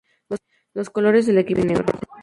[0.73, 1.99] Los colores del equipo son rojo y negro.